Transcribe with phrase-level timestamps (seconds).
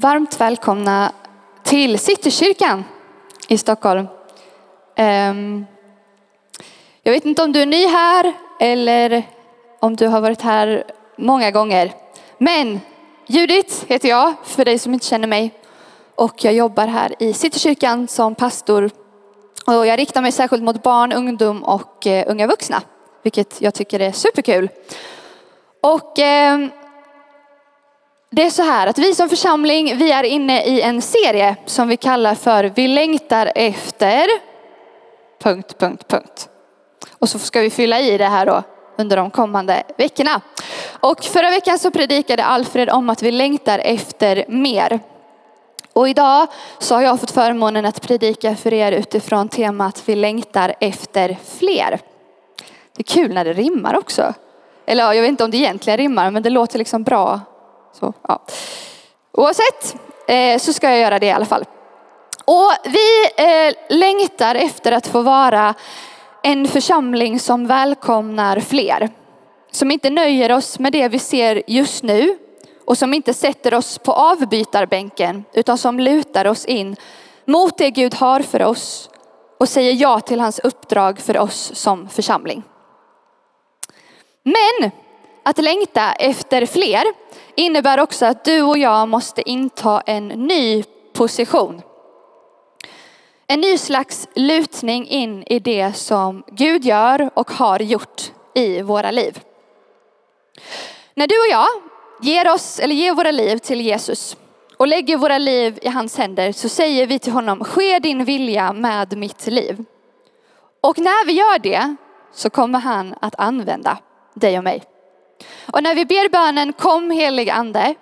[0.00, 1.12] Varmt välkomna
[1.62, 2.84] till Citykyrkan
[3.48, 4.06] i Stockholm.
[4.96, 5.66] Ehm,
[7.02, 9.22] jag vet inte om du är ny här eller
[9.80, 10.84] om du har varit här
[11.16, 11.92] många gånger.
[12.38, 12.80] Men
[13.26, 15.54] Judith heter jag, för dig som inte känner mig.
[16.14, 18.90] Och jag jobbar här i Citykyrkan som pastor.
[19.66, 22.82] Och jag riktar mig särskilt mot barn, ungdom och eh, unga vuxna.
[23.22, 24.68] Vilket jag tycker är superkul.
[25.80, 26.70] Och ehm,
[28.30, 31.88] det är så här att vi som församling, vi är inne i en serie som
[31.88, 34.28] vi kallar för Vi längtar efter...
[35.42, 36.48] Punkt, punkt, punkt.
[37.18, 38.62] Och så ska vi fylla i det här då
[38.98, 40.40] under de kommande veckorna.
[41.00, 45.00] Och förra veckan så predikade Alfred om att vi längtar efter mer.
[45.92, 46.46] Och idag
[46.78, 52.00] så har jag fått förmånen att predika för er utifrån temat Vi längtar efter fler.
[52.96, 54.34] Det är kul när det rimmar också.
[54.86, 57.40] Eller jag vet inte om det egentligen rimmar, men det låter liksom bra.
[57.92, 58.42] Så, ja.
[59.32, 59.96] Oavsett
[60.28, 61.64] eh, så ska jag göra det i alla fall.
[62.44, 65.74] Och vi eh, längtar efter att få vara
[66.42, 69.08] en församling som välkomnar fler.
[69.70, 72.38] Som inte nöjer oss med det vi ser just nu
[72.84, 76.96] och som inte sätter oss på avbytarbänken utan som lutar oss in
[77.44, 79.10] mot det Gud har för oss
[79.58, 82.62] och säger ja till hans uppdrag för oss som församling.
[84.42, 84.90] Men
[85.42, 87.04] att längta efter fler
[87.58, 91.82] innebär också att du och jag måste inta en ny position.
[93.46, 98.22] En ny slags lutning in i det som Gud gör och har gjort
[98.54, 99.40] i våra liv.
[101.14, 101.66] När du och jag
[102.22, 104.36] ger oss, eller ger våra liv till Jesus
[104.76, 108.72] och lägger våra liv i hans händer så säger vi till honom, ske din vilja
[108.72, 109.84] med mitt liv.
[110.80, 111.96] Och när vi gör det
[112.32, 113.98] så kommer han att använda
[114.34, 114.82] dig och mig.
[115.72, 117.94] Och när vi ber bönen kom helig ande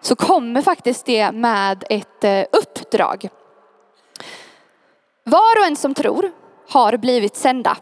[0.00, 3.28] så kommer faktiskt det med ett eh, uppdrag.
[5.24, 6.32] Var och en som tror
[6.68, 7.76] har blivit sända.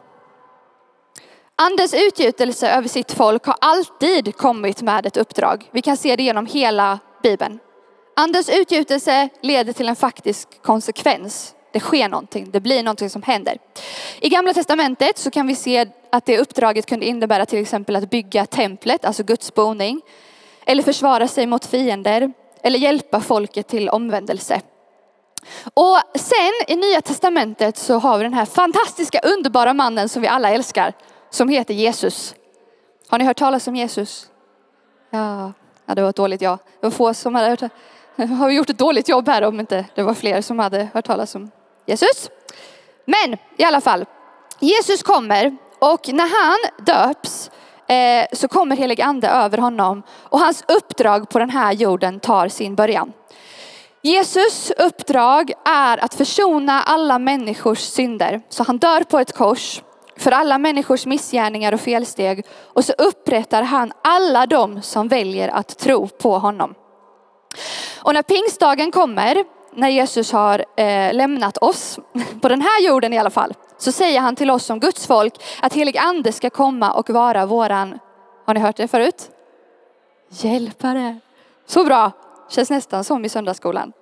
[1.57, 5.69] Andens utgjutelse över sitt folk har alltid kommit med ett uppdrag.
[5.73, 7.59] Vi kan se det genom hela Bibeln.
[8.17, 11.55] Andens utgjutelse leder till en faktisk konsekvens.
[11.73, 13.59] Det sker någonting, det blir någonting som händer.
[14.21, 18.11] I gamla testamentet så kan vi se att det uppdraget kunde innebära till exempel att
[18.11, 20.01] bygga templet, alltså Guds boning.
[20.67, 22.33] Eller försvara sig mot fiender.
[22.63, 24.61] Eller hjälpa folket till omvändelse.
[25.75, 30.29] Och sen i nya testamentet så har vi den här fantastiska underbara mannen som vi
[30.29, 30.93] alla älskar.
[31.31, 32.35] Som heter Jesus.
[33.09, 34.31] Har ni hört talas om Jesus?
[35.11, 35.53] Ja,
[35.87, 36.59] ja det var ett dåligt ja.
[36.81, 37.61] Det var få som hade hört
[38.17, 41.07] Har vi gjort ett dåligt jobb här om inte det var fler som hade hört
[41.07, 41.51] talas om
[41.89, 42.31] Jesus?
[43.05, 44.05] Men i alla fall,
[44.61, 47.51] Jesus kommer och när han döps
[47.89, 52.49] eh, så kommer helig ande över honom och hans uppdrag på den här jorden tar
[52.49, 53.13] sin början.
[54.03, 58.41] Jesus uppdrag är att försona alla människors synder.
[58.49, 59.83] Så han dör på ett kors
[60.17, 62.47] för alla människors missgärningar och felsteg.
[62.75, 66.75] Och så upprättar han alla de som väljer att tro på honom.
[68.03, 69.45] Och när pingstdagen kommer,
[69.79, 71.99] när Jesus har eh, lämnat oss,
[72.41, 75.35] på den här jorden i alla fall, så säger han till oss som Guds folk
[75.61, 77.99] att helig ande ska komma och vara våran,
[78.47, 79.31] har ni hört det förut?
[80.31, 81.19] Hjälpare.
[81.67, 82.13] Så bra,
[82.51, 83.93] känns nästan som i söndagsskolan.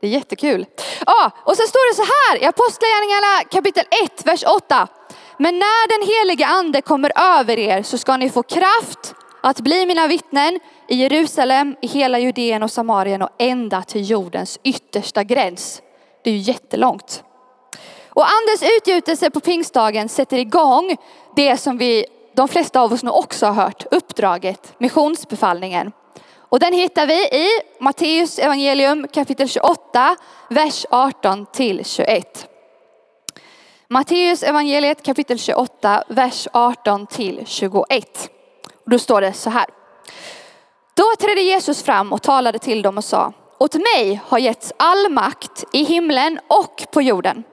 [0.00, 0.66] Det är jättekul.
[1.06, 4.88] Ja, och så står det så här i Apostlagärningarna kapitel 1, vers 8.
[5.38, 9.86] Men när den helige ande kommer över er så ska ni få kraft att bli
[9.86, 15.82] mina vittnen i Jerusalem, i hela Judeen och Samarien och ända till jordens yttersta gräns.
[16.24, 17.24] Det är ju jättelångt.
[18.08, 20.96] Och andens utgjutelse på pingstdagen sätter igång
[21.36, 25.92] det som vi, de flesta av oss nog också har hört, uppdraget, missionsbefallningen.
[26.54, 27.48] Och den hittar vi i
[27.80, 30.16] Matteus evangelium kapitel 28,
[30.50, 32.48] vers 18 till 21.
[33.88, 38.30] Matteus evangeliet kapitel 28, vers 18 till 21.
[38.84, 39.66] Och då står det så här.
[40.94, 45.12] Då trädde Jesus fram och talade till dem och sa, åt mig har getts all
[45.12, 47.44] makt i himlen och på jorden.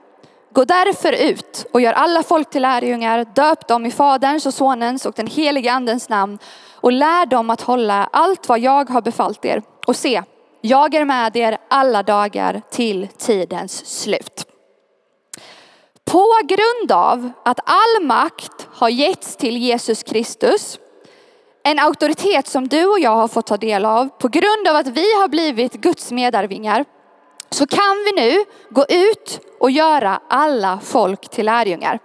[0.54, 5.06] Gå därför ut och gör alla folk till lärjungar, döp dem i Faderns och Sonens
[5.06, 6.40] och den helige Andens namn
[6.74, 9.64] och lär dem att hålla allt vad jag har befallt er.
[9.88, 10.24] Och se,
[10.62, 14.46] jag är med er alla dagar till tidens slut.
[16.06, 20.80] På grund av att all makt har getts till Jesus Kristus,
[21.64, 24.88] en auktoritet som du och jag har fått ta del av, på grund av att
[24.88, 26.86] vi har blivit Guds medarvingar,
[27.50, 32.00] så kan vi nu gå ut och göra alla folk till lärjungar.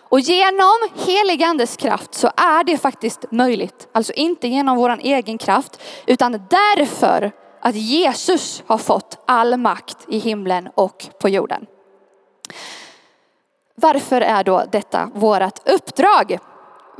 [0.00, 3.88] Och genom helig andes kraft så är det faktiskt möjligt.
[3.92, 10.18] Alltså inte genom vår egen kraft, utan därför att Jesus har fått all makt i
[10.18, 11.66] himlen och på jorden.
[13.74, 16.38] Varför är då detta vårt uppdrag?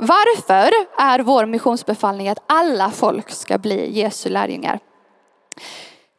[0.07, 4.79] Varför är vår missionsbefallning att alla folk ska bli Jesu lärjungar?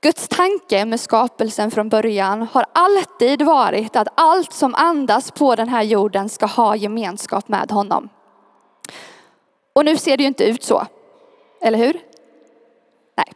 [0.02, 5.68] Guds tanke med skapelsen från början har alltid varit att allt som andas på den
[5.68, 8.08] här jorden ska ha gemenskap med honom.
[9.72, 10.86] Och nu ser det ju inte ut så,
[11.60, 12.00] eller hur?
[13.16, 13.32] Nej.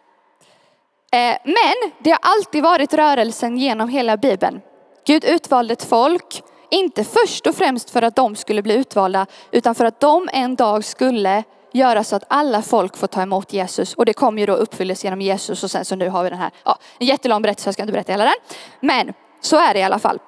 [1.13, 4.61] Eh, men det har alltid varit rörelsen genom hela Bibeln.
[5.07, 9.75] Gud utvalde ett folk, inte först och främst för att de skulle bli utvalda, utan
[9.75, 13.95] för att de en dag skulle göra så att alla folk får ta emot Jesus.
[13.95, 16.39] Och det kommer ju då uppfyllas genom Jesus och sen så nu har vi den
[16.39, 18.35] här, ja, en jättelång berättelse, jag ska inte berätta hela den.
[18.81, 20.19] Men så är det i alla fall.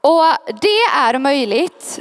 [0.00, 0.24] Och
[0.60, 2.00] det är möjligt,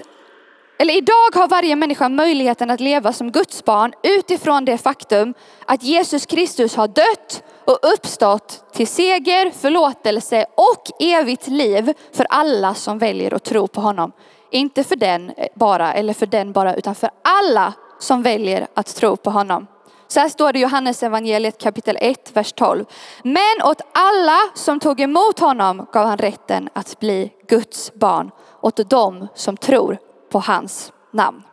[0.81, 5.33] eller idag har varje människa möjligheten att leva som Guds barn utifrån det faktum
[5.65, 12.73] att Jesus Kristus har dött och uppstått till seger, förlåtelse och evigt liv för alla
[12.73, 14.11] som väljer att tro på honom.
[14.51, 19.15] Inte för den bara, eller för den bara, utan för alla som väljer att tro
[19.15, 19.67] på honom.
[20.07, 22.85] Så här står det i Johannes evangeliet kapitel 1, vers 12.
[23.23, 28.31] Men åt alla som tog emot honom gav han rätten att bli Guds barn,
[28.61, 29.97] åt dem som tror
[30.29, 31.43] på hans namn.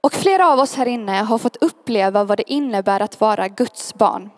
[0.00, 3.94] Och flera av oss här inne har fått uppleva vad det innebär att vara Guds
[3.94, 4.30] barn.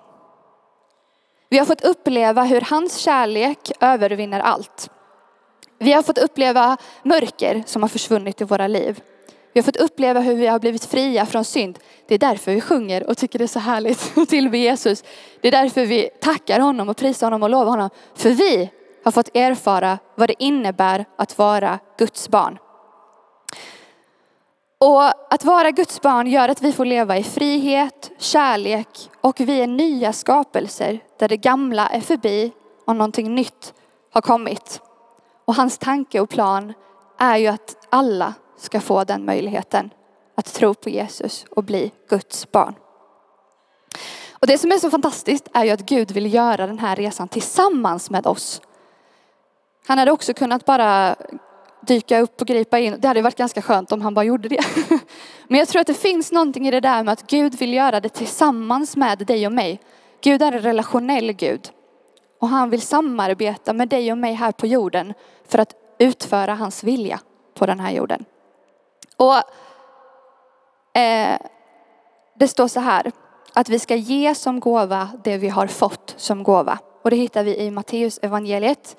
[1.48, 4.90] Vi har fått uppleva hur hans kärlek övervinner allt.
[5.78, 9.02] Vi har fått uppleva mörker som har försvunnit i våra liv.
[9.52, 11.78] Vi har fått uppleva hur vi har blivit fria från synd.
[12.08, 15.04] Det är därför vi sjunger och tycker det är så härligt att tillbe Jesus.
[15.40, 17.90] Det är därför vi tackar honom och prisar honom och lovar honom.
[18.14, 18.70] För vi
[19.04, 22.58] har fått erfara vad det innebär att vara Guds barn.
[24.78, 29.60] Och att vara Guds barn gör att vi får leva i frihet, kärlek och vi
[29.60, 32.52] är nya skapelser där det gamla är förbi
[32.86, 33.74] och någonting nytt
[34.12, 34.80] har kommit.
[35.44, 36.72] Och hans tanke och plan
[37.18, 39.90] är ju att alla ska få den möjligheten
[40.34, 42.74] att tro på Jesus och bli Guds barn.
[44.32, 47.28] Och det som är så fantastiskt är ju att Gud vill göra den här resan
[47.28, 48.60] tillsammans med oss.
[49.90, 51.16] Han hade också kunnat bara
[51.80, 52.96] dyka upp och gripa in.
[52.98, 54.64] Det hade varit ganska skönt om han bara gjorde det.
[55.48, 58.00] Men jag tror att det finns någonting i det där med att Gud vill göra
[58.00, 59.80] det tillsammans med dig och mig.
[60.20, 61.70] Gud är en relationell Gud.
[62.40, 65.14] Och han vill samarbeta med dig och mig här på jorden
[65.48, 67.20] för att utföra hans vilja
[67.54, 68.24] på den här jorden.
[69.16, 69.36] Och
[71.00, 71.38] eh,
[72.38, 73.12] det står så här
[73.52, 76.78] att vi ska ge som gåva det vi har fått som gåva.
[77.02, 78.96] Och det hittar vi i Matteus evangeliet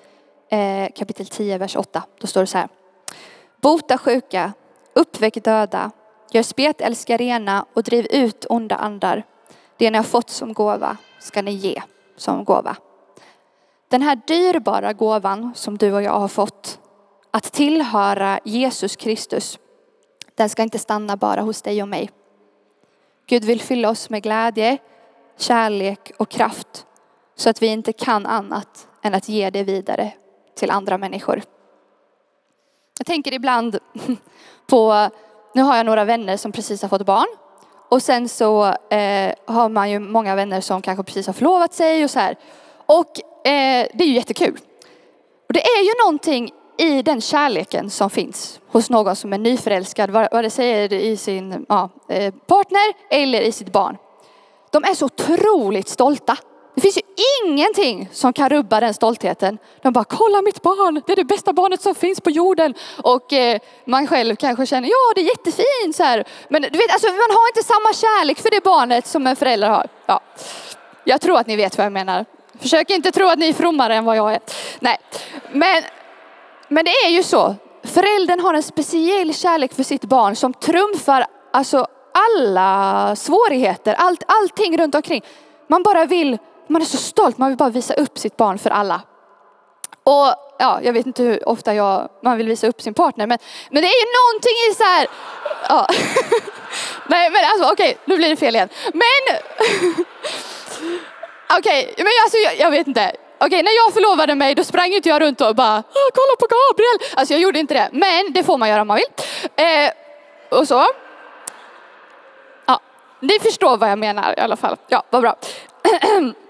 [0.51, 2.03] eh, kapitel 10, vers 8.
[2.19, 2.68] Då står det så här.
[3.62, 4.53] Bota sjuka,
[4.94, 5.92] uppväck döda,
[6.31, 9.24] gör spetälska rena och driv ut onda andar.
[9.77, 11.81] Det ni har fått som gåva ska ni ge
[12.18, 12.75] som gåva.
[13.88, 16.80] Den här dyrbara gåvan som du och jag har fått,
[17.31, 19.59] att tillhöra Jesus Kristus,
[20.36, 22.09] den ska inte stanna bara hos dig och mig.
[23.25, 24.77] Gud vill fylla oss med glädje,
[25.38, 26.86] kärlek och kraft
[27.36, 30.13] så att vi inte kan annat än att ge det vidare
[30.56, 31.42] till andra människor.
[32.98, 33.80] Jag tänker ibland
[34.68, 35.09] på,
[35.53, 37.27] nu har jag några vänner som precis har fått barn
[37.89, 42.03] och sen så eh, har man ju många vänner som kanske precis har förlovat sig
[42.03, 42.36] och så här.
[42.86, 44.59] Och eh, det är ju jättekul.
[45.47, 50.09] Och det är ju någonting i den kärleken som finns hos någon som är nyförälskad,
[50.11, 53.97] vad det säger i sin ja, eh, partner eller i sitt barn.
[54.71, 56.37] De är så otroligt stolta.
[56.75, 57.01] Det finns ju
[57.45, 59.57] ingenting som kan rubba den stoltheten.
[59.81, 62.73] De bara, kolla mitt barn, det är det bästa barnet som finns på jorden.
[63.04, 66.23] Och eh, man själv kanske känner, ja det är jättefint så här.
[66.49, 69.69] Men du vet, alltså, man har inte samma kärlek för det barnet som en förälder
[69.69, 69.87] har.
[70.06, 70.19] Ja.
[71.04, 72.25] Jag tror att ni vet vad jag menar.
[72.59, 74.40] Försök inte tro att ni är frommare än vad jag är.
[74.80, 74.97] Nej,
[75.51, 75.83] men
[76.71, 77.56] men det är ju så.
[77.83, 84.78] Föräldern har en speciell kärlek för sitt barn som trumfar alltså alla svårigheter, allt, allting
[84.78, 85.21] runt omkring.
[85.68, 86.37] Man bara vill,
[86.71, 89.01] man är så stolt, man vill bara visa upp sitt barn för alla.
[90.04, 93.37] Och ja, jag vet inte hur ofta jag, man vill visa upp sin partner, men,
[93.69, 95.07] men det är ju någonting i så här,
[95.69, 95.87] ja.
[97.07, 98.69] Nej men alltså okej, okay, nu blir det fel igen.
[98.94, 99.37] Men,
[101.59, 103.16] okej, okay, men alltså jag, jag vet inte.
[103.37, 106.47] Okej, när jag förlovade mig då sprang inte jag runt och bara ah, kolla på
[106.56, 107.16] Gabriel.
[107.16, 109.06] Alltså jag gjorde inte det, men det får man göra om man vill.
[109.56, 109.92] Eh,
[110.59, 110.85] och så.
[112.66, 112.80] Ja,
[113.19, 114.78] ni förstår vad jag menar i alla fall.
[114.87, 115.35] Ja, vad bra.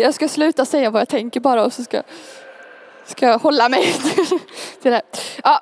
[0.00, 2.02] Jag ska sluta säga vad jag tänker bara och så ska,
[3.04, 3.92] ska jag hålla mig
[4.82, 5.02] till det.
[5.42, 5.60] Ja.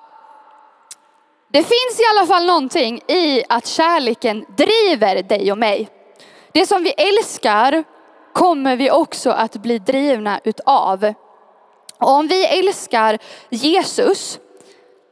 [1.48, 5.88] Det finns i alla fall någonting i att kärleken driver dig och mig.
[6.52, 7.84] Det som vi älskar
[8.32, 11.14] kommer vi också att bli drivna utav.
[11.98, 14.38] Och om vi älskar Jesus,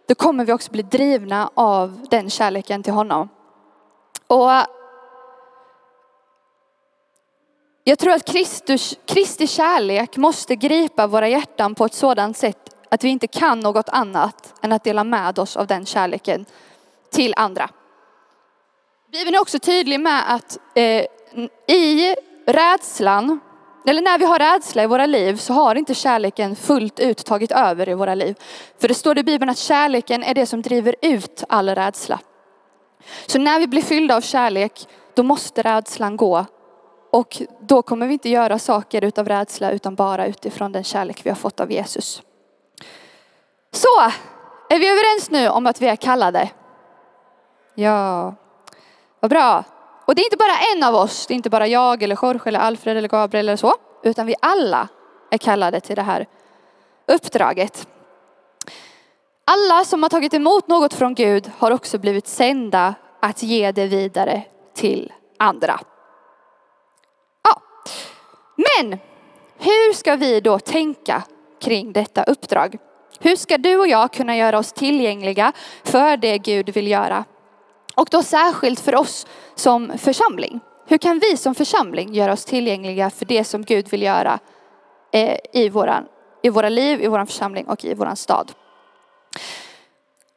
[0.09, 3.29] då kommer vi också bli drivna av den kärleken till honom.
[4.27, 4.51] Och
[7.85, 13.05] jag tror att Kristus, Kristi kärlek måste gripa våra hjärtan på ett sådant sätt att
[13.05, 16.47] vi inte kan något annat än att dela med oss av den kärleken
[17.13, 17.71] till andra.
[19.13, 21.07] Bibeln är också tydlig med att eh,
[21.77, 22.15] i
[22.47, 23.41] rädslan,
[23.87, 27.53] eller när vi har rädsla i våra liv så har inte kärleken fullt ut tagit
[27.53, 28.35] över i våra liv.
[28.81, 32.21] För det står i Bibeln att kärleken är det som driver ut all rädsla.
[33.27, 36.47] Så när vi blir fyllda av kärlek, då måste rädslan gå.
[37.15, 41.31] Och då kommer vi inte göra saker utav rädsla utan bara utifrån den kärlek vi
[41.31, 42.23] har fått av Jesus.
[43.73, 44.01] Så,
[44.71, 46.51] är vi överens nu om att vi är kallade?
[47.75, 48.35] Ja,
[49.21, 49.65] vad bra.
[50.07, 52.43] Och det är inte bara en av oss, det är inte bara jag eller Jorge
[52.45, 54.89] eller Alfred eller Gabriel eller så, utan vi alla
[55.31, 56.27] är kallade till det här
[57.07, 57.89] uppdraget.
[59.45, 63.87] Alla som har tagit emot något från Gud har också blivit sända att ge det
[63.87, 64.43] vidare
[64.75, 65.81] till andra.
[68.57, 68.99] Men
[69.59, 71.23] hur ska vi då tänka
[71.61, 72.77] kring detta uppdrag?
[73.21, 75.53] Hur ska du och jag kunna göra oss tillgängliga
[75.85, 77.25] för det Gud vill göra?
[77.97, 80.61] Och då särskilt för oss som församling.
[80.87, 84.39] Hur kan vi som församling göra oss tillgängliga för det som Gud vill göra
[85.13, 86.05] eh, i, våran,
[86.43, 88.53] i våra liv, i vår församling och i vår stad?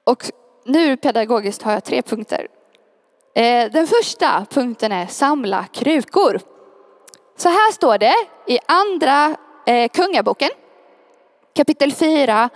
[0.03, 0.31] Och
[0.65, 2.47] nu pedagogiskt har jag tre punkter.
[3.35, 6.39] Eh, den första punkten är samla krukor.
[7.37, 8.15] Så här står det
[8.47, 10.49] i andra eh, kungaboken,
[11.55, 12.49] kapitel 4,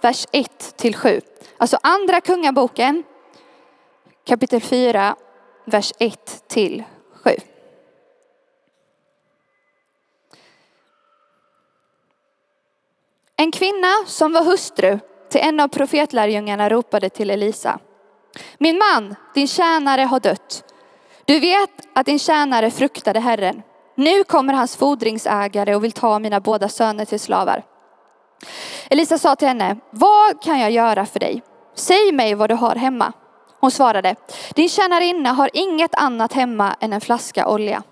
[0.00, 1.20] vers 1 till 7.
[1.58, 3.04] Alltså andra kungaboken,
[4.26, 5.16] kapitel 4,
[5.64, 6.84] vers 1 till
[7.24, 7.30] 7.
[13.36, 17.78] En kvinna som var hustru till en av profetlärjungarna ropade till Elisa.
[18.58, 20.74] Min man, din tjänare har dött.
[21.24, 23.62] Du vet att din tjänare fruktade Herren.
[23.98, 27.62] Nu kommer hans fordringsägare och vill ta mina båda söner till slavar.
[28.90, 31.42] Elisa sa till henne, vad kan jag göra för dig?
[31.74, 33.12] Säg mig vad du har hemma.
[33.60, 34.16] Hon svarade,
[34.54, 37.82] din tjänarinna har inget annat hemma än en flaska olja.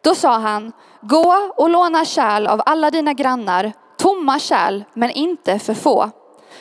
[0.00, 5.58] Då sa han, gå och låna kärl av alla dina grannar, tomma kärl men inte
[5.58, 6.10] för få.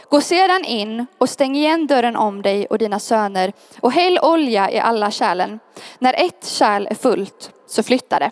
[0.10, 4.72] Gå sedan in och stäng igen dörren om dig och dina söner och häll olja
[4.72, 5.60] i alla kärlen.
[6.00, 8.32] När ett kärl är fullt så flytta det.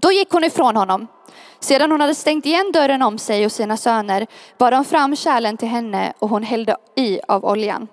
[0.00, 1.06] Då gick hon ifrån honom.
[1.60, 4.26] Sedan hon hade stängt igen dörren om sig och sina söner
[4.58, 7.88] bar de fram kärlen till henne och hon hällde i av oljan.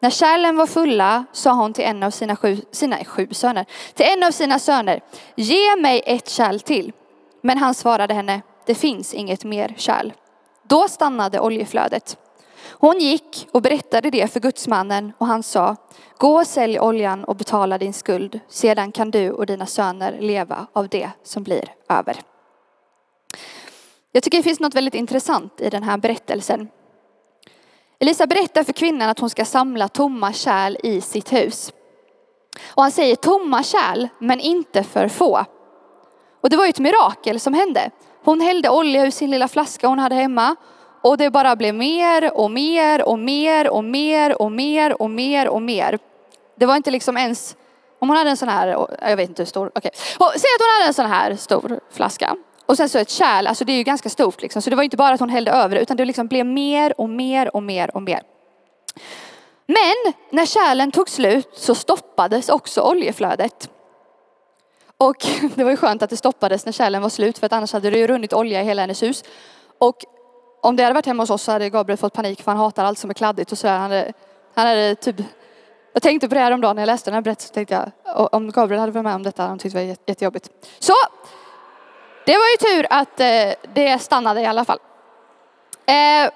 [0.00, 4.06] När kärlen var fulla sa hon till en av sina sju, sina sju söner, till
[4.06, 5.00] en av sina söner,
[5.34, 6.92] ge mig ett kärl till.
[7.42, 10.12] Men han svarade henne, det finns inget mer kärl.
[10.62, 12.16] Då stannade oljeflödet.
[12.70, 15.76] Hon gick och berättade det för gudsmannen och han sa,
[16.18, 18.40] gå och sälj oljan och betala din skuld.
[18.48, 22.16] Sedan kan du och dina söner leva av det som blir över.
[24.12, 26.68] Jag tycker det finns något väldigt intressant i den här berättelsen.
[27.98, 31.72] Elisa berättar för kvinnan att hon ska samla tomma kärl i sitt hus.
[32.64, 35.44] Och han säger tomma kärl, men inte för få.
[36.40, 37.90] Och det var ju ett mirakel som hände.
[38.24, 40.56] Hon hällde olja ur sin lilla flaska hon hade hemma
[41.06, 45.48] och det bara blev mer och mer och mer och mer och mer och mer
[45.48, 45.98] och mer.
[46.56, 47.56] Det var inte liksom ens,
[47.98, 49.90] om hon hade en sån här, jag vet inte hur stor, okej.
[50.18, 50.38] Okay.
[50.38, 52.36] Säg att hon hade en sån här stor flaska.
[52.66, 54.62] Och sen så ett kärl, alltså det är ju ganska stort liksom.
[54.62, 57.08] Så det var inte bara att hon hällde över utan det liksom blev mer och
[57.08, 58.22] mer och mer och mer.
[59.66, 63.70] Men när kärlen tog slut så stoppades också oljeflödet.
[64.98, 67.72] Och det var ju skönt att det stoppades när kärlen var slut för att annars
[67.72, 69.24] hade det ju runnit olja i hela hennes hus.
[69.78, 69.96] Och
[70.66, 72.84] om det hade varit hemma hos oss så hade Gabriel fått panik för han hatar
[72.84, 73.78] allt som är kladdigt och sådär.
[73.78, 74.12] Han hade,
[74.54, 75.16] han hade typ,
[75.92, 77.54] jag tänkte på det här om dagen när jag läste den här berättelsen.
[77.54, 80.50] Tänkte jag, om Gabriel hade varit med om detta hade han tyckt det var jättejobbigt.
[80.78, 80.92] Så,
[82.26, 84.78] det var ju tur att eh, det stannade i alla fall.
[85.86, 86.30] Eh,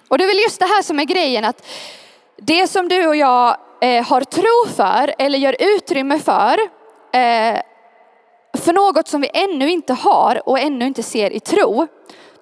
[0.08, 1.66] och det är väl just det här som är grejen att
[2.36, 6.82] det som du och jag eh, har tro för eller gör utrymme för
[8.58, 11.86] för något som vi ännu inte har och ännu inte ser i tro,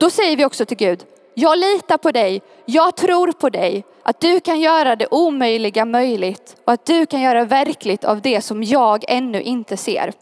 [0.01, 1.05] då säger vi också till Gud,
[1.35, 6.57] jag litar på dig, jag tror på dig, att du kan göra det omöjliga möjligt
[6.65, 10.13] och att du kan göra verkligt av det som jag ännu inte ser.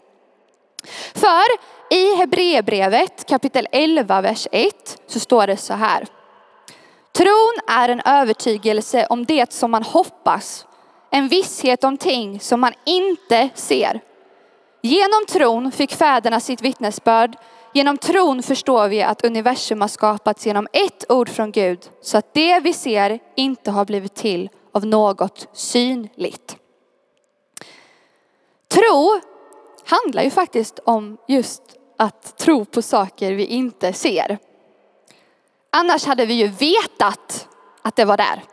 [1.13, 1.45] För
[1.89, 6.07] i Hebreerbrevet kapitel 11, vers 1 så står det så här.
[7.11, 10.65] Tron är en övertygelse om det som man hoppas,
[11.11, 14.01] en visshet om ting som man inte ser.
[14.81, 17.37] Genom tron fick fäderna sitt vittnesbörd.
[17.73, 22.33] Genom tron förstår vi att universum har skapats genom ett ord från Gud, så att
[22.33, 26.57] det vi ser inte har blivit till av något synligt.
[28.67, 29.19] Tro
[29.85, 31.61] handlar ju faktiskt om just
[31.97, 34.37] att tro på saker vi inte ser.
[35.71, 37.47] Annars hade vi ju vetat
[37.81, 38.43] att det var där.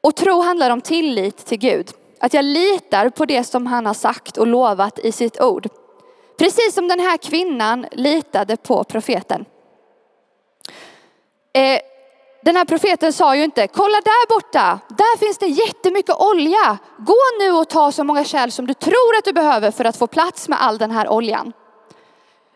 [0.00, 1.90] Och tro handlar om tillit till Gud.
[2.20, 5.68] Att jag litar på det som han har sagt och lovat i sitt ord.
[6.40, 9.44] Precis som den här kvinnan litade på profeten.
[11.52, 11.80] Eh,
[12.42, 16.78] den här profeten sa ju inte, kolla där borta, där finns det jättemycket olja.
[16.98, 19.96] Gå nu och ta så många kärl som du tror att du behöver för att
[19.96, 21.52] få plats med all den här oljan.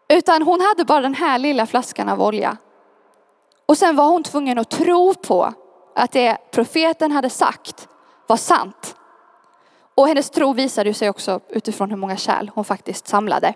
[0.08, 2.56] Utan hon hade bara den här lilla flaskan av olja.
[3.66, 5.54] Och sen var hon tvungen att tro på
[5.94, 7.88] att det profeten hade sagt
[8.26, 8.96] var sant.
[9.94, 13.54] Och hennes tro visade sig också utifrån hur många kärl hon faktiskt samlade.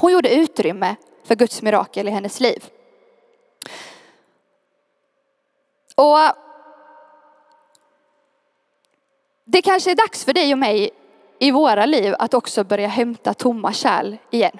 [0.00, 2.64] Hon gjorde utrymme för Guds mirakel i hennes liv.
[5.94, 6.18] Och
[9.44, 10.90] det kanske är dags för dig och mig
[11.38, 14.58] i våra liv att också börja hämta tomma kärl igen.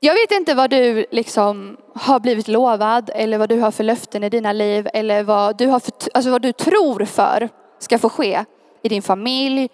[0.00, 4.24] Jag vet inte vad du liksom har blivit lovad eller vad du har för löften
[4.24, 8.08] i dina liv eller vad du, har för, alltså vad du tror för ska få
[8.08, 8.44] ske
[8.82, 9.68] i din familj,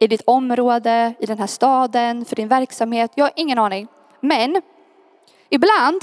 [0.00, 3.10] i ditt område, i den här staden, för din verksamhet.
[3.14, 3.88] Jag har ingen aning.
[4.20, 4.62] Men
[5.48, 6.02] ibland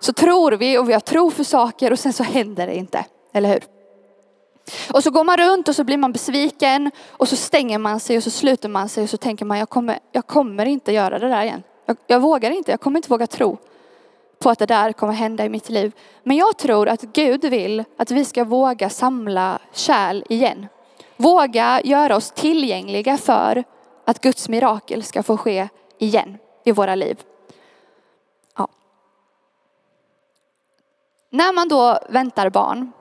[0.00, 3.04] så tror vi och vi har tro för saker och sen så händer det inte.
[3.32, 3.60] Eller hur?
[4.92, 8.16] Och så går man runt och så blir man besviken och så stänger man sig
[8.16, 11.18] och så sluter man sig och så tänker man jag kommer, jag kommer inte göra
[11.18, 11.62] det där igen.
[11.86, 13.58] Jag, jag vågar inte, jag kommer inte våga tro
[14.38, 15.92] på att det där kommer hända i mitt liv.
[16.22, 20.66] Men jag tror att Gud vill att vi ska våga samla kärl igen.
[21.20, 23.64] Våga göra oss tillgängliga för
[24.04, 27.22] att Guds mirakel ska få ske igen i våra liv.
[28.56, 28.68] Ja.
[31.30, 32.92] När man då väntar barn,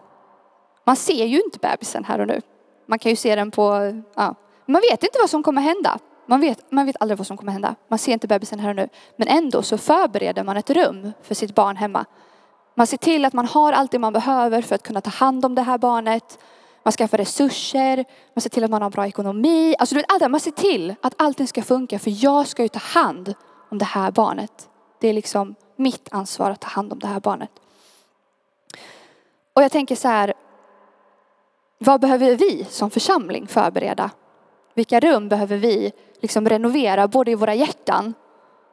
[0.83, 2.41] man ser ju inte bebisen här och nu.
[2.85, 4.35] Man kan ju se den på, ja.
[4.65, 5.99] man vet inte vad som kommer hända.
[6.25, 7.75] Man vet, man vet aldrig vad som kommer hända.
[7.87, 8.89] Man ser inte bebisen här och nu.
[9.15, 12.05] Men ändå så förbereder man ett rum för sitt barn hemma.
[12.75, 15.45] Man ser till att man har allt det man behöver för att kunna ta hand
[15.45, 16.39] om det här barnet.
[16.89, 19.75] Man skaffar resurser, man ser till att man har bra ekonomi.
[19.79, 22.79] Alltså du vet, man ser till att allting ska funka för jag ska ju ta
[22.79, 23.33] hand
[23.71, 24.69] om det här barnet.
[24.99, 27.49] Det är liksom mitt ansvar att ta hand om det här barnet.
[29.53, 30.33] Och jag tänker så här,
[31.77, 34.11] vad behöver vi som församling förbereda?
[34.73, 38.13] Vilka rum behöver vi liksom renovera, både i våra hjärtan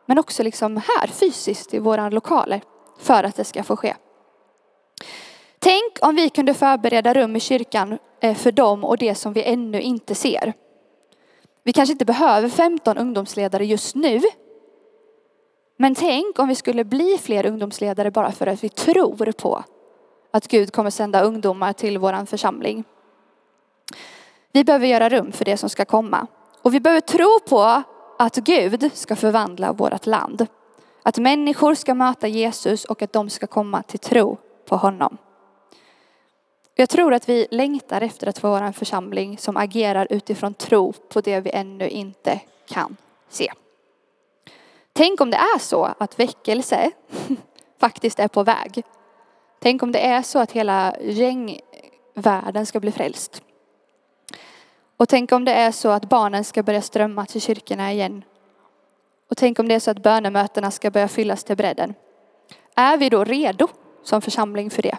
[0.07, 2.61] men också liksom här fysiskt i våra lokaler
[2.98, 3.94] för att det ska få ske.
[5.66, 9.42] Tänk om vi kunde förbereda rum i kyrkan eh, för dem och det som vi
[9.42, 10.52] ännu inte ser.
[11.62, 14.20] Vi kanske inte behöver 15 ungdomsledare just nu.
[15.76, 19.64] Men tänk om vi skulle bli fler ungdomsledare bara för att vi tror på
[20.31, 22.85] att Gud kommer sända ungdomar till våran församling.
[24.52, 26.26] Vi behöver göra rum för det som ska komma.
[26.62, 27.83] Och vi behöver tro på
[28.18, 30.46] att Gud ska förvandla vårt land.
[31.02, 35.18] Att människor ska möta Jesus och att de ska komma till tro på honom.
[36.78, 40.92] Jag tror att vi längtar efter att få vara en församling som agerar utifrån tro
[40.92, 42.96] på det vi ännu inte kan
[43.28, 43.52] se.
[44.92, 46.90] Tänk om det är så att väckelse
[47.80, 48.82] faktiskt är på väg.
[49.58, 53.42] Tänk om det är så att hela gängvärlden ska bli frälst.
[54.96, 58.24] Och tänk om det är så att barnen ska börja strömma till kyrkorna igen.
[59.30, 61.94] Och tänk om det är så att bönemötena ska börja fyllas till bredden.
[62.74, 63.68] Är vi då redo
[64.02, 64.96] som församling för det?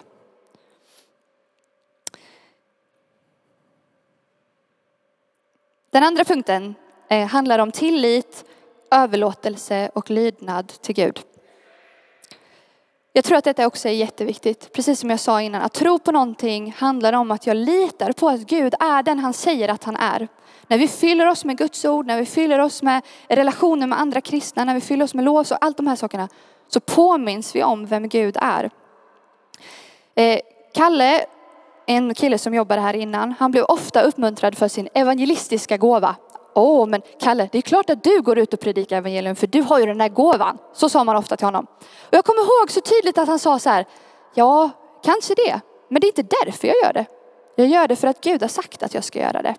[5.90, 6.74] Den andra punkten
[7.08, 8.44] eh, handlar om tillit,
[8.90, 11.20] överlåtelse och lydnad till Gud.
[13.12, 14.72] Jag tror att detta också är jätteviktigt.
[14.72, 18.28] Precis som jag sa innan, att tro på någonting handlar om att jag litar på
[18.28, 20.28] att Gud är den han säger att han är.
[20.66, 24.20] När vi fyller oss med Guds ord, när vi fyller oss med relationer med andra
[24.20, 26.28] kristna, när vi fyller oss med lov och allt de här sakerna,
[26.68, 28.70] så påminns vi om vem Gud är.
[30.14, 30.40] Eh,
[30.74, 31.26] Kalle,
[31.88, 36.16] en kille som jobbade här innan, han blev ofta uppmuntrad för sin evangelistiska gåva.
[36.54, 39.62] Åh, men Kalle, det är klart att du går ut och predikar evangelium för du
[39.62, 40.58] har ju den där gåvan.
[40.74, 41.66] Så sa man ofta till honom.
[41.80, 43.86] Och jag kommer ihåg så tydligt att han sa så här,
[44.34, 44.70] ja,
[45.04, 47.06] kanske det, men det är inte därför jag gör det.
[47.56, 49.54] Jag gör det för att Gud har sagt att jag ska göra det.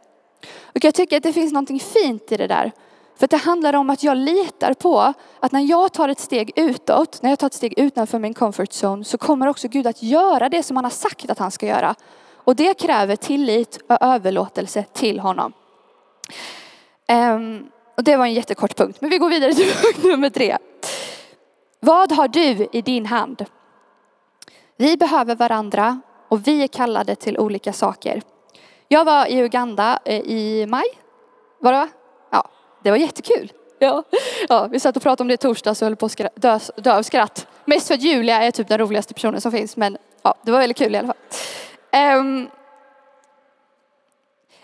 [0.63, 2.72] Och jag tycker att det finns någonting fint i det där.
[3.19, 7.21] För det handlar om att jag litar på att när jag tar ett steg utåt,
[7.21, 10.49] när jag tar ett steg utanför min comfort zone, så kommer också Gud att göra
[10.49, 11.95] det som han har sagt att han ska göra.
[12.36, 15.53] Och det kräver tillit och överlåtelse till honom.
[17.12, 20.58] Um, och det var en jättekort punkt, men vi går vidare till punkt nummer tre.
[21.79, 23.45] Vad har du i din hand?
[24.77, 28.21] Vi behöver varandra och vi är kallade till olika saker.
[28.88, 30.88] Jag var i Uganda eh, i maj,
[31.60, 31.88] var det va?
[32.84, 33.52] Det var jättekul.
[33.80, 34.04] Ja,
[34.50, 36.60] ja, vi satt och pratade om det i torsdags och höll på att skra- dö,
[36.76, 37.48] dö av skratt.
[37.65, 40.60] Mest för att Julia är typ den roligaste personen som finns, men ja, det var
[40.60, 41.18] väldigt kul i alla fall.
[41.92, 42.50] Ehm,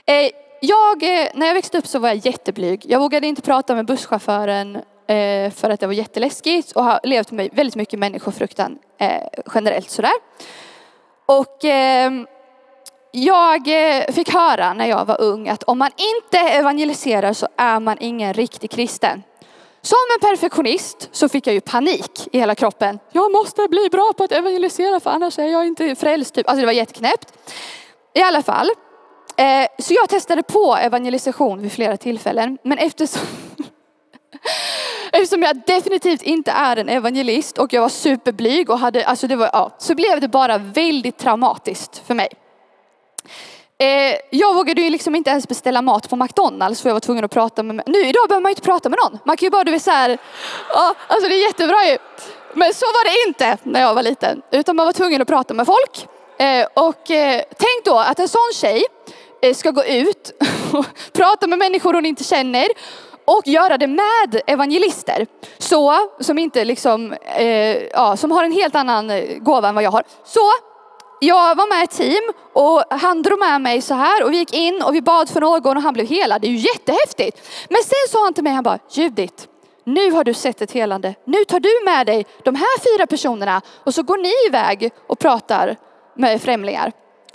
[0.06, 2.86] eh, jag, eh, när jag växte upp så var jag jätteblyg.
[2.88, 4.76] Jag vågade inte prata med busschauffören
[5.08, 9.24] eh, för att det var jätteläskigt och har levt med väldigt mycket människofruktan eh,
[9.54, 10.14] generellt sådär.
[11.26, 12.28] Och ehm,
[13.16, 17.80] jag eh, fick höra när jag var ung att om man inte evangeliserar så är
[17.80, 19.24] man ingen riktig kristen.
[19.82, 23.00] Som en perfektionist så fick jag ju panik i hela kroppen.
[23.12, 26.36] Jag måste bli bra på att evangelisera för annars är jag inte frälst.
[26.36, 26.50] Typ.
[26.50, 27.34] Alltså det var jätteknäppt.
[28.14, 28.70] I alla fall.
[29.38, 32.58] Eh, så jag testade på evangelisation vid flera tillfällen.
[32.64, 33.22] Men eftersom,
[35.12, 39.36] eftersom jag definitivt inte är en evangelist och jag var superblyg och hade, alltså det
[39.36, 42.30] var, ja, så blev det bara väldigt traumatiskt för mig.
[43.80, 47.26] Eh, jag vågade ju liksom inte ens beställa mat på McDonalds för jag var tvungen
[47.26, 49.20] att prata med Nu idag behöver man ju inte prata med någon.
[49.26, 50.18] Man kan ju bara, du vet såhär.
[50.70, 51.98] ja, alltså det är jättebra ju.
[52.54, 54.42] Men så var det inte när jag var liten.
[54.52, 56.08] Utan man var tvungen att prata med folk.
[56.40, 58.84] Eh, och eh, tänk då att en sån tjej
[59.42, 60.32] eh, ska gå ut
[60.74, 62.68] och prata med människor hon inte känner
[63.26, 65.28] och göra det med evangelister.
[65.58, 69.84] Så, som inte liksom, eh, ja, som har en helt annan eh, gåva än vad
[69.84, 70.04] jag har.
[70.26, 70.52] Så
[71.28, 74.38] jag var med i ett team och han drog med mig så här och vi
[74.38, 76.42] gick in och vi bad för någon och han blev helad.
[76.42, 77.50] Det är ju jättehäftigt.
[77.70, 79.48] Men sen sa han till mig, han bara, Judit,
[79.84, 81.16] nu har du sett ett helande.
[81.26, 85.20] Nu tar du med dig de här fyra personerna och så går ni iväg och
[85.20, 85.76] pratar
[86.16, 86.92] med främlingar.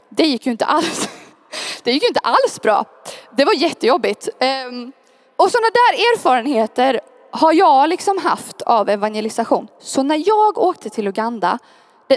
[0.09, 1.09] Det gick ju inte alls.
[1.83, 2.85] Det gick ju inte alls bra.
[3.37, 4.29] Det var jättejobbigt.
[4.41, 4.93] Ehm,
[5.37, 7.01] och sådana där erfarenheter
[7.31, 9.69] har jag liksom haft av evangelisation.
[9.81, 11.59] Så när jag åkte till Uganda,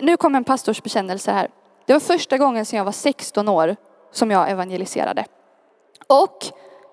[0.01, 1.49] nu kom en pastorsbekännelse här.
[1.85, 3.75] Det var första gången sedan jag var 16 år
[4.11, 5.25] som jag evangeliserade.
[6.07, 6.45] Och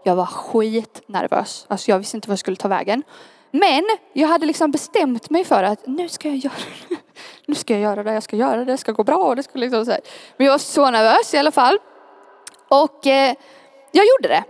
[0.05, 1.67] jag var skitnervös.
[1.69, 3.03] Alltså jag visste inte vad jag skulle ta vägen.
[3.51, 6.55] Men jag hade liksom bestämt mig för att nu ska jag göra
[6.89, 6.97] det.
[7.47, 9.17] Nu ska jag göra det, jag ska göra det, det ska gå bra.
[9.17, 10.01] Och det ska liksom så här.
[10.37, 11.79] Men jag var så nervös i alla fall.
[12.69, 13.35] Och eh,
[13.93, 14.45] jag gjorde det.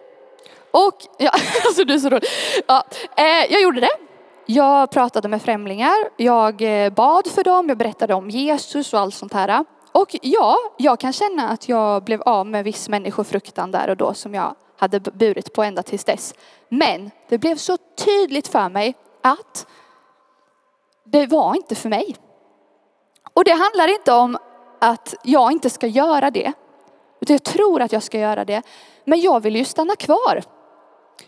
[0.71, 1.31] Och, ja,
[1.67, 2.29] alltså du är så rolig.
[2.67, 2.85] Ja,
[3.17, 3.91] eh, jag gjorde det.
[4.47, 9.15] Jag pratade med främlingar, jag eh, bad för dem, jag berättade om Jesus och allt
[9.15, 9.65] sånt här.
[9.93, 14.15] Och ja, jag kan känna att jag blev av med viss människofruktan där och då
[14.15, 16.35] som jag hade burit på ända tills dess.
[16.69, 19.67] Men det blev så tydligt för mig att
[21.05, 22.17] det var inte för mig.
[23.35, 24.39] Och det handlar inte om
[24.81, 26.53] att jag inte ska göra det.
[27.21, 28.63] Utan jag tror att jag ska göra det.
[29.05, 30.43] Men jag vill ju stanna kvar.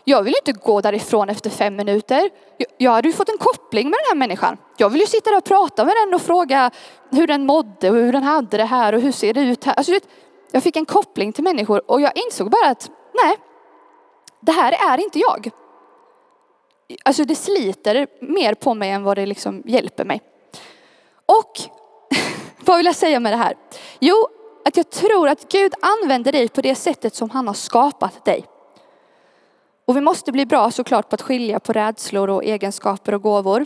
[0.03, 2.29] Jag vill inte gå därifrån efter fem minuter.
[2.77, 4.57] Jag- hade ju fått en koppling med den här människan.
[4.77, 6.71] Jag vill ju sitta där och prata med den och fråga
[7.11, 9.73] hur den mådde och hur den hade det här och hur ser det ut här.
[9.73, 9.93] Alltså,
[10.51, 12.89] jag fick en koppling till människor och jag insåg bara att
[13.23, 13.37] nej,
[14.39, 15.49] det här är inte jag.
[17.05, 20.21] Alltså det sliter mer på mig än vad det liksom hjälper mig.
[21.25, 21.59] Och
[22.65, 23.53] vad vill jag säga med det här?
[23.99, 24.27] Jo,
[24.65, 28.45] att jag tror att Gud använder dig på det sättet som han har skapat dig.
[29.85, 33.65] Och vi måste bli bra såklart på att skilja på rädslor och egenskaper och gåvor.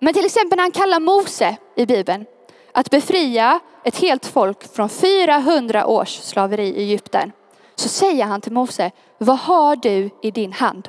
[0.00, 2.26] Men till exempel när han kallar Mose i Bibeln
[2.72, 7.32] att befria ett helt folk från 400 års slaveri i Egypten.
[7.74, 10.88] Så säger han till Mose, vad har du i din hand?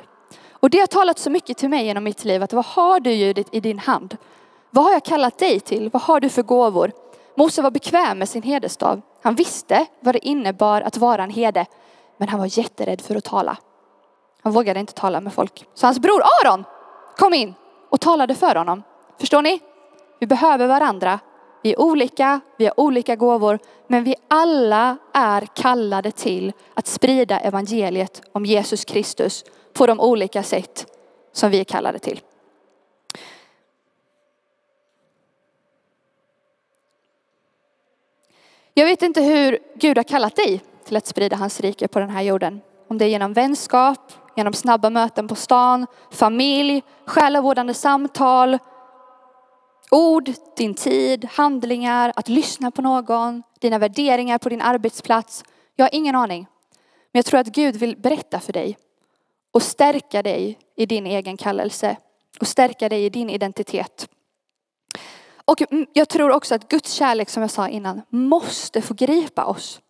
[0.50, 3.12] Och det har talat så mycket till mig genom mitt liv att vad har du
[3.12, 4.16] Judit i din hand?
[4.70, 5.90] Vad har jag kallat dig till?
[5.92, 6.92] Vad har du för gåvor?
[7.36, 9.00] Mose var bekväm med sin herdestav.
[9.22, 11.66] Han visste vad det innebar att vara en herde.
[12.16, 13.56] Men han var jätterädd för att tala.
[14.42, 15.66] Han vågade inte tala med folk.
[15.74, 16.64] Så hans bror Aron
[17.16, 17.54] kom in
[17.90, 18.82] och talade för honom.
[19.20, 19.60] Förstår ni?
[20.20, 21.20] Vi behöver varandra.
[21.62, 27.40] Vi är olika, vi har olika gåvor, men vi alla är kallade till att sprida
[27.40, 30.86] evangeliet om Jesus Kristus på de olika sätt
[31.32, 32.20] som vi är kallade till.
[38.74, 42.10] Jag vet inte hur Gud har kallat dig till att sprida hans rike på den
[42.10, 42.60] här jorden.
[42.88, 48.58] Om det är genom vänskap, genom snabba möten på stan, familj, själavårdande samtal,
[49.90, 55.44] ord, din tid, handlingar, att lyssna på någon, dina värderingar på din arbetsplats.
[55.76, 56.46] Jag har ingen aning.
[57.12, 58.78] Men jag tror att Gud vill berätta för dig
[59.52, 61.96] och stärka dig i din egen kallelse
[62.40, 64.08] och stärka dig i din identitet.
[65.44, 69.80] Och jag tror också att Guds kärlek, som jag sa innan, måste få gripa oss.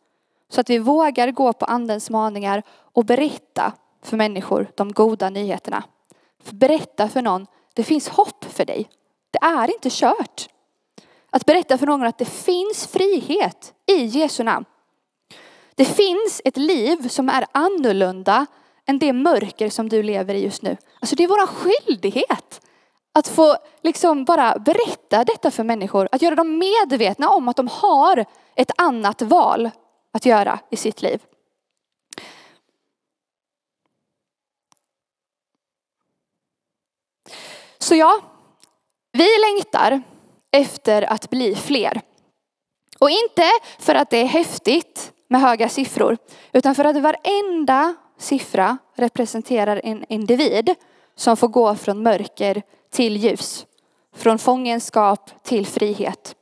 [0.51, 5.85] Så att vi vågar gå på andens maningar och berätta för människor de goda nyheterna.
[6.51, 8.91] Berätta för någon, det finns hopp för dig.
[9.31, 10.49] Det är inte kört.
[11.31, 14.65] Att berätta för någon att det finns frihet i Jesu namn.
[15.75, 18.47] Det finns ett liv som är annorlunda
[18.87, 20.77] än det mörker som du lever i just nu.
[21.01, 22.61] Alltså det är vår skyldighet
[23.13, 26.09] att få liksom bara berätta detta för människor.
[26.13, 29.71] Att göra dem medvetna om att de har ett annat val
[30.13, 31.21] att göra i sitt liv.
[37.89, 38.21] Så ja,
[39.13, 40.03] vi längtar
[40.53, 42.01] efter att bli fler.
[42.99, 43.43] Och inte
[43.79, 46.17] för att det är häftigt med höga siffror,
[46.53, 50.75] utan för att varenda siffra representerar en individ
[51.17, 53.67] som får gå från mörker till ljus.
[54.17, 56.35] Från fångenskap till frihet.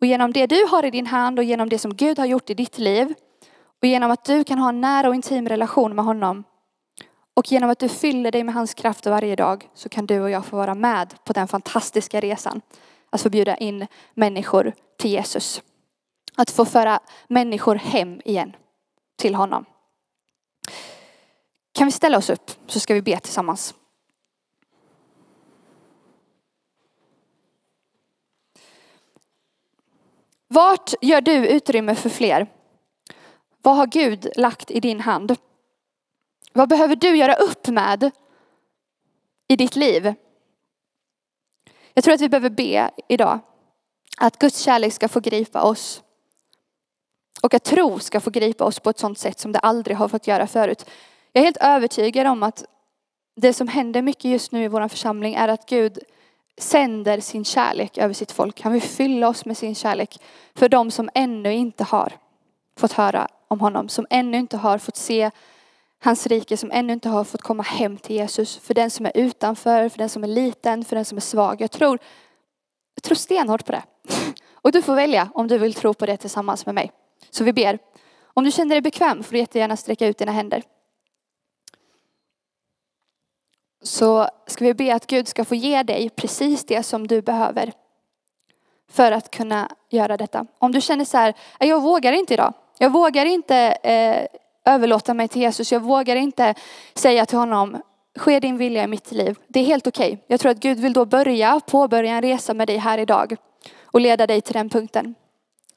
[0.00, 2.50] Och genom det du har i din hand och genom det som Gud har gjort
[2.50, 3.14] i ditt liv
[3.82, 6.44] och genom att du kan ha en nära och intim relation med honom
[7.34, 10.30] och genom att du fyller dig med hans kraft varje dag så kan du och
[10.30, 12.60] jag få vara med på den fantastiska resan.
[13.10, 15.62] Att få bjuda in människor till Jesus.
[16.36, 18.56] Att få föra människor hem igen
[19.18, 19.64] till honom.
[21.72, 23.74] Kan vi ställa oss upp så ska vi be tillsammans.
[30.48, 32.46] Vart gör du utrymme för fler?
[33.62, 35.36] Vad har Gud lagt i din hand?
[36.52, 38.10] Vad behöver du göra upp med
[39.48, 40.14] i ditt liv?
[41.94, 43.38] Jag tror att vi behöver be idag
[44.16, 46.02] att Guds kärlek ska få gripa oss.
[47.42, 50.08] Och att tro ska få gripa oss på ett sådant sätt som det aldrig har
[50.08, 50.90] fått göra förut.
[51.32, 52.64] Jag är helt övertygad om att
[53.36, 55.98] det som händer mycket just nu i vår församling är att Gud
[56.58, 58.60] sänder sin kärlek över sitt folk.
[58.60, 60.20] Han vill fylla oss med sin kärlek
[60.54, 62.12] för de som ännu inte har
[62.76, 65.30] fått höra om honom, som ännu inte har fått se
[66.02, 68.56] hans rike, som ännu inte har fått komma hem till Jesus.
[68.56, 71.60] För den som är utanför, för den som är liten, för den som är svag.
[71.60, 71.98] Jag tror,
[72.94, 73.82] jag tror stenhårt på det.
[74.54, 76.92] Och du får välja om du vill tro på det tillsammans med mig.
[77.30, 77.78] Så vi ber.
[78.24, 80.62] Om du känner dig bekväm får du jättegärna sträcka ut dina händer.
[83.82, 87.72] Så ska vi be att Gud ska få ge dig precis det som du behöver.
[88.90, 90.46] För att kunna göra detta.
[90.58, 92.54] Om du känner så här, äh, jag vågar inte idag.
[92.78, 94.26] Jag vågar inte eh,
[94.66, 95.72] överlåta mig till Jesus.
[95.72, 96.54] Jag vågar inte
[96.94, 97.82] säga till honom,
[98.18, 99.36] ske din vilja i mitt liv.
[99.48, 100.12] Det är helt okej.
[100.12, 100.24] Okay.
[100.26, 103.36] Jag tror att Gud vill då börja, påbörja en resa med dig här idag.
[103.84, 105.14] Och leda dig till den punkten.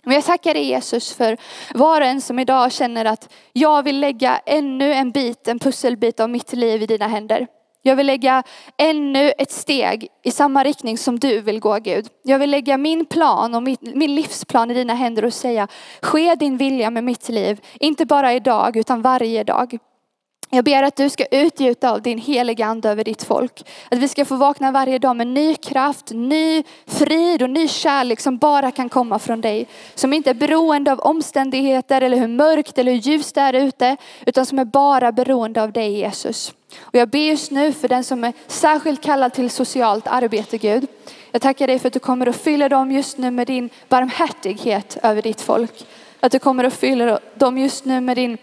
[0.04, 1.38] Men jag tackar dig Jesus för
[1.74, 6.19] var och en som idag känner att jag vill lägga ännu en bit, en pusselbit
[6.19, 7.48] av mitt liv i dina händer.
[7.86, 8.43] Jag vill lägga
[8.78, 12.08] ännu ett steg i samma riktning som du vill gå Gud.
[12.24, 15.67] Jag vill lägga min plan och min livsplan i dina händer och säga,
[16.02, 17.60] ske din vilja med mitt liv.
[17.80, 19.78] Inte bara idag utan varje dag.
[20.56, 23.66] Jag ber att du ska utgjuta av din heliga ande över ditt folk.
[23.92, 28.20] Att vi ska få vakna varje dag med ny kraft, ny frid och ny kärlek
[28.20, 29.68] som bara kan komma från dig.
[29.96, 33.98] Som inte är beroende av omständigheter eller hur mörkt eller hur ljust det är ute.
[34.26, 36.54] Utan som är bara beroende av dig Jesus.
[36.80, 40.88] Och jag ber just nu för den som är särskilt kallad till socialt arbete Gud.
[41.32, 44.98] Jag tackar dig för att du kommer att fylla dem just nu med din barmhärtighet
[45.04, 45.86] över ditt folk.
[46.20, 48.38] Att du kommer att fylla dem just nu med din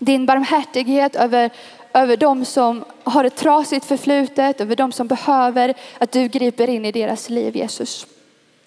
[0.00, 1.50] din barmhärtighet över,
[1.92, 6.84] över de som har ett trasigt förflutet, över de som behöver att du griper in
[6.84, 8.06] i deras liv Jesus.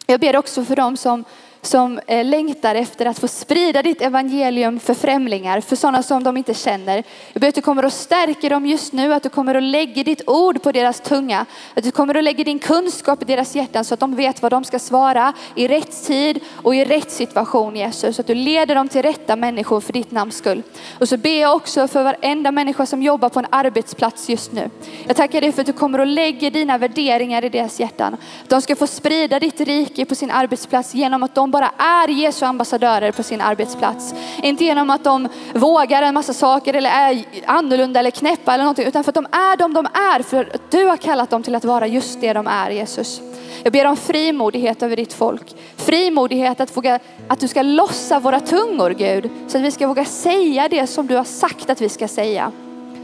[0.05, 1.23] Jag ber också för dem som
[1.65, 6.37] som eh, längtar efter att få sprida ditt evangelium för främlingar, för sådana som de
[6.37, 7.03] inte känner.
[7.33, 10.03] Jag ber att du kommer att stärka dem just nu, att du kommer att lägga
[10.03, 13.85] ditt ord på deras tunga, att du kommer att lägga din kunskap i deras hjärtan
[13.85, 17.75] så att de vet vad de ska svara i rätt tid och i rätt situation
[17.75, 18.15] Jesus.
[18.15, 20.63] Så att du leder dem till rätta människor för ditt namns skull.
[20.99, 24.69] Och så ber jag också för varenda människa som jobbar på en arbetsplats just nu.
[25.07, 28.17] Jag tackar dig för att du kommer att lägga dina värderingar i deras hjärtan.
[28.47, 32.45] De ska få sprida ditt rike på sin arbetsplats genom att de bara är Jesu
[32.45, 34.13] ambassadörer på sin arbetsplats.
[34.43, 38.85] Inte genom att de vågar en massa saker eller är annorlunda eller knäppa eller någonting,
[38.85, 41.55] utan för att de är de de är, för att du har kallat dem till
[41.55, 43.21] att vara just det de är, Jesus.
[43.63, 45.55] Jag ber om frimodighet över ditt folk.
[45.75, 49.29] Frimodighet att, våga, att du ska lossa våra tungor Gud.
[49.47, 52.51] Så att vi ska våga säga det som du har sagt att vi ska säga.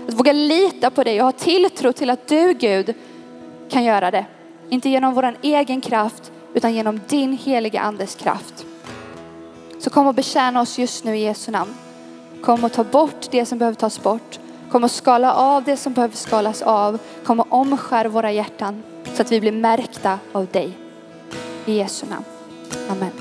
[0.08, 2.94] Att våga lita på dig och ha tilltro till att du Gud
[3.70, 4.26] kan göra det.
[4.70, 8.66] Inte genom vår egen kraft utan genom din heliga andes kraft.
[9.80, 11.74] Så kom och betjäna oss just nu i Jesu namn.
[12.42, 14.40] Kom och ta bort det som behöver tas bort.
[14.72, 17.00] Kom och skala av det som behöver skalas av.
[17.24, 18.84] Kom och omskär våra hjärtan
[19.14, 20.78] så att vi blir märkta av dig.
[21.66, 22.26] I Jesu namn.
[22.90, 23.19] Amen.